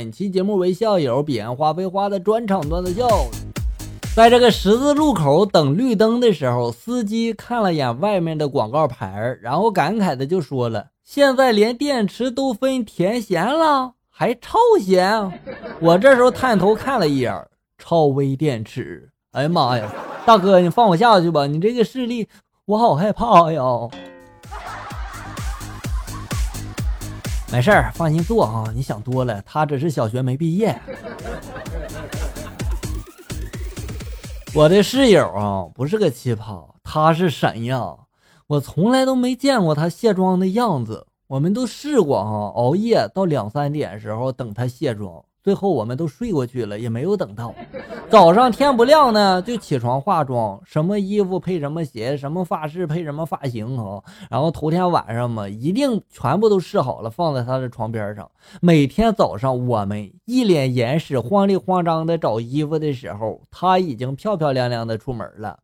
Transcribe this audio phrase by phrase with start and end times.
[0.00, 3.06] 本期节目为校友彼岸花非花的专场段子秀。
[4.16, 15.38] 在这个十字路口等绿灯的时候，司机看了眼外面的广告牌，然后感慨的就说了：“现在连电池都分甜咸了，还超咸。”
[15.82, 17.34] 我这时候探头看了一眼，
[17.76, 19.10] 超微电池。
[19.32, 19.92] 哎呀妈呀，
[20.24, 22.26] 大哥，你放我下去吧，你这个视力，
[22.64, 23.62] 我好害怕呀。
[27.52, 28.72] 没事儿，放心做啊！
[28.74, 30.80] 你想多了，他只是小学没毕业。
[34.54, 37.96] 我的室友啊，不是个奇葩，他是神呀！
[38.46, 41.06] 我从来都没见过他卸妆的样子。
[41.26, 45.22] 我们都试过啊，熬夜到两三点时候等他卸妆。
[45.42, 47.52] 最后我们都睡过去了，也没有等到。
[48.10, 54.02] 早上天不亮呢，就起床化妆，什么衣服配什么鞋，什么发饰配什么发型啊。
[54.28, 58.28] 然后头天晚上嘛，一定全部都试好了，放在他的床边上。
[58.60, 65.56] 每天早上我们一脸严实、慌里慌张的找衣服的时候，他已经漂漂亮亮的出门了。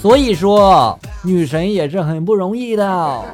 [0.00, 3.24] 所以说，女神也是很不容易的。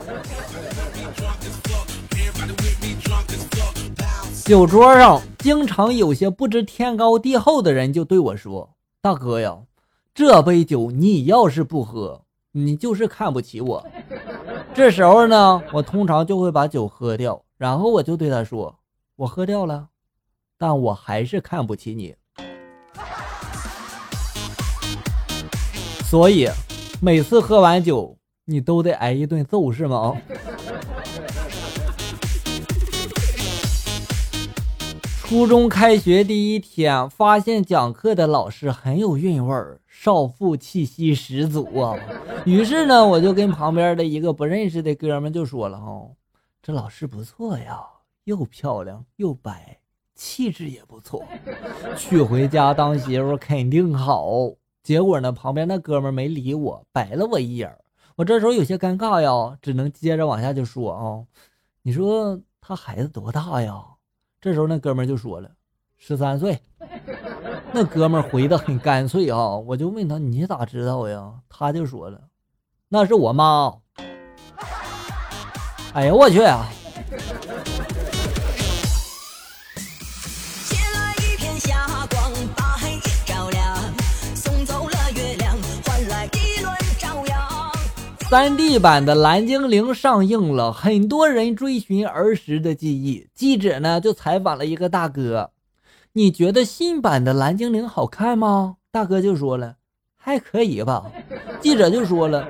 [4.45, 8.69] 酒桌上经常有些不知天高地厚的人就对我说
[9.01, 9.57] ：“大哥呀，
[10.15, 12.21] 这杯酒你要是不喝，
[12.53, 13.87] 你就是看不起我。”
[14.75, 18.77] 这时候呢，我通常就会把酒喝掉，然后我就对他说
[19.17, 19.89] ：“我喝掉了，
[20.59, 22.15] 但我还是看不起你。”
[26.05, 26.51] 所以，
[27.01, 30.15] 每次喝完酒，你都得挨一顿揍，是吗？
[35.27, 41.97] 初中开学第一天，发现讲课的老师很有韵味儿，少妇气息十足啊。
[42.45, 46.11] 于是呢，我就跟旁边的一个不认识的哥们就说了：“哈，
[46.63, 47.81] 这老师不错呀，
[48.25, 49.79] 又漂亮又白，
[50.15, 51.25] 气质也不错，
[51.97, 54.29] 娶回家当媳妇肯定好。”
[54.85, 57.75] 结果呢，旁边那哥们没理我，白了我一眼。
[58.17, 61.25] 我这时候有些尴尬呀，只能接着往下就说：“啊，
[61.81, 63.83] 你说他孩子多大呀？”
[64.45, 65.51] 这时候，那哥们就说了
[65.97, 66.61] ：“十三岁。”
[67.73, 72.21] 那哥们回的很干脆啊，我就问他：“你咋知道呀？”他就说了
[72.91, 73.73] ：“那是我妈。”
[75.95, 76.67] 哎呀，我去啊！
[88.35, 93.29] 三 D 版的蓝精灵上映了，很多人追寻儿时的记忆。
[93.33, 95.53] 记者呢就采访了一个大哥
[96.15, 99.77] ：“你觉得新版的蓝精灵好看吗？”大哥就说了
[100.19, 101.09] ：“还可以吧。”
[101.63, 102.49] 记者就说了：“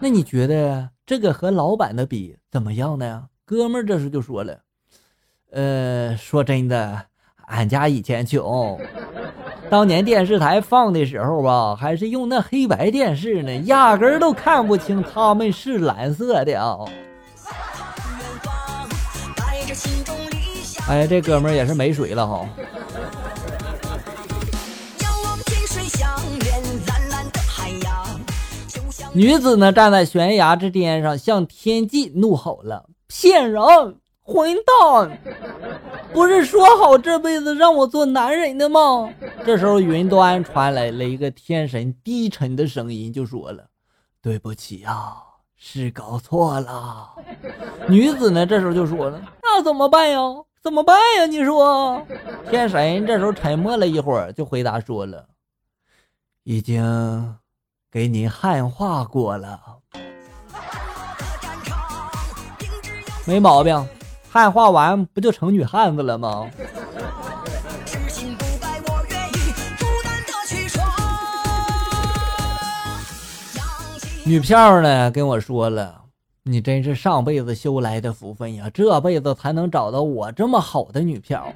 [0.00, 4.60] 那你觉得这个和老版的比怎么样呢？”哥们儿这时就说了
[5.52, 7.08] ：“呃，说真的，
[7.44, 8.80] 俺家以前穷。”
[9.68, 16.78] 当年电视台放的时候吧，还是用那黑白电视呢，压根儿都看不清他们是蓝色的啊。
[20.88, 22.48] 哎，这哥们儿也是没水了哈。
[29.12, 33.62] 女子呢，站在悬崖之巅上，向天际怒吼了：“骗人！”
[34.26, 35.18] 混蛋！
[36.12, 39.08] 不是说好这辈子让我做男人的吗？
[39.44, 43.68] 这时候云端传来了一个天神低沉的声音，就说了
[44.20, 45.22] ：“对不起啊，
[45.56, 47.12] 是搞错了。”
[47.88, 50.18] 女子呢，这时候就说了：“那怎么办呀？
[50.60, 51.26] 怎么办呀？
[51.26, 52.04] 你说。”
[52.50, 55.24] 天神这时候沉默了一会儿，就回答说了
[56.42, 57.36] ：“已经
[57.92, 59.60] 给你汉化过了，
[63.24, 63.72] 没毛病。”
[64.36, 66.50] 汉化完不就成女汉子了吗？
[74.26, 76.02] 女票呢跟我说了，
[76.42, 81.50] 你真是上辈子修来的福分呀，这辈子才能找到我这么好的女票，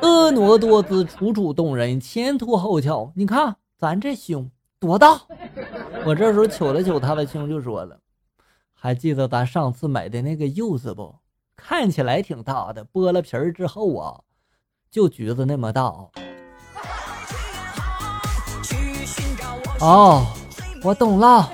[0.00, 3.12] 婀娜多姿，楚楚动人，前凸后翘。
[3.14, 5.20] 你看咱这胸多大？
[6.04, 7.96] 我这时候瞅了瞅她的胸，就说了，
[8.74, 11.14] 还记得咱上次买的那个柚子不？
[11.62, 14.20] 看起来挺大的，剥了皮儿之后啊，
[14.90, 15.82] 就橘子那么大。
[19.80, 20.26] 哦，
[20.82, 21.48] 我懂了。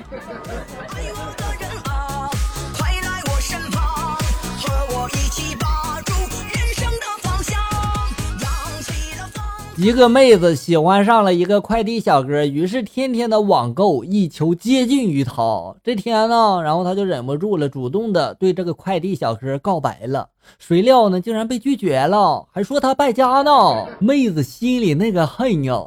[9.78, 15.74] 一个妹子喜欢上了一个快递小哥，于是天天的网购，以求接近于他。
[15.84, 20.30] 这天呢，然后他就忍不住了，主动的对这个快递小哥告白了。
[20.58, 23.52] 谁料呢，竟然被拒绝了，还说他败家呢。
[23.98, 25.78] 妹子心里那个恨呀，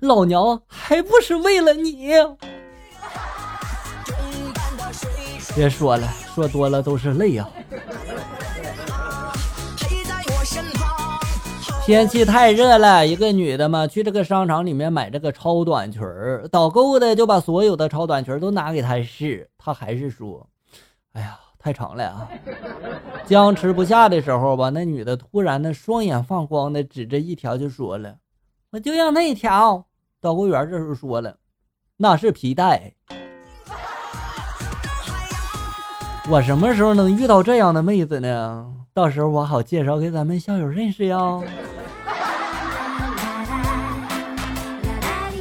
[0.00, 2.12] 老娘还不是为了你。
[5.54, 7.46] 别说了，说多了都是泪啊。
[11.86, 20.44] 天气太热了，一个女的嘛，去这个商场里面买这个超短裙儿，导购的就把所有的超短裙都拿给她试，她还是说
[21.14, 22.28] ：“哎呀，太长了啊！”
[23.24, 28.16] 僵持不下的时候吧，那女的突然的双眼放光的指着一条就说了
[28.72, 29.84] ：“我就要那条。”
[30.20, 31.36] 导购员这时候说了
[31.98, 32.94] ：“那是皮带。
[36.28, 38.72] ”我什么时候能遇到这样的妹子呢？
[38.92, 41.44] 到时候我好介绍给咱们校友认识哟。